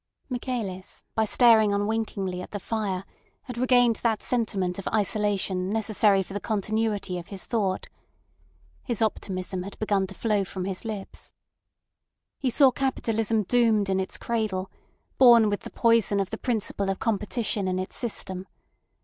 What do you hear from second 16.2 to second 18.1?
the principle of competition in its